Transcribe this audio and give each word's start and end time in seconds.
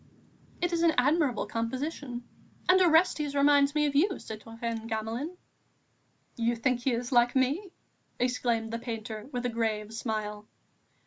"It 0.61 0.73
is 0.73 0.81
an 0.81 0.95
admirable 0.97 1.45
composition.... 1.45 2.23
And 2.67 2.81
Orestes 2.81 3.35
reminds 3.35 3.75
me 3.75 3.85
of 3.85 3.93
you, 3.93 4.17
citoyen 4.17 4.87
Gamelin." 4.87 5.37
"You 6.35 6.55
think 6.55 6.79
he 6.79 6.91
is 6.93 7.11
like 7.11 7.35
me?" 7.35 7.71
exclaimed 8.17 8.73
the 8.73 8.79
painter, 8.79 9.29
with 9.31 9.45
a 9.45 9.49
grave 9.49 9.93
smile. 9.93 10.47